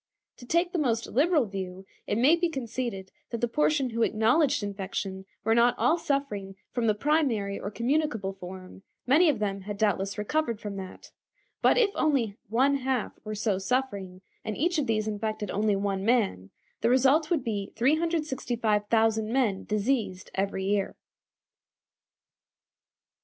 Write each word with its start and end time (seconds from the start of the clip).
To 0.37 0.47
take 0.47 0.71
the 0.71 0.79
most 0.79 1.05
liberal 1.05 1.45
view, 1.45 1.85
it 2.07 2.17
may 2.17 2.35
be 2.35 2.49
conceded 2.49 3.11
that 3.29 3.39
the 3.39 3.47
portion 3.47 3.91
who 3.91 4.01
acknowledged 4.01 4.63
infection 4.63 5.25
were 5.43 5.53
not 5.53 5.75
all 5.77 5.99
suffering 5.99 6.55
from 6.71 6.87
the 6.87 6.95
primary 6.95 7.59
or 7.59 7.69
communicable 7.69 8.33
form; 8.33 8.81
many 9.05 9.29
of 9.29 9.37
them 9.37 9.61
had 9.61 9.77
doubtless 9.77 10.17
recovered 10.17 10.59
from 10.59 10.75
that; 10.77 11.11
but 11.61 11.77
if 11.77 11.91
only 11.93 12.35
one 12.49 12.77
half 12.77 13.19
were 13.23 13.35
so 13.35 13.59
suffering, 13.59 14.21
and 14.43 14.57
each 14.57 14.79
of 14.79 14.87
these 14.87 15.07
infected 15.07 15.51
only 15.51 15.75
one 15.75 16.03
man, 16.03 16.49
the 16.81 16.89
result 16.89 17.29
would 17.29 17.43
be 17.43 17.71
365,000 17.75 19.31
men 19.31 19.65
diseased 19.65 20.31
every 20.33 20.63
year. 20.63 20.95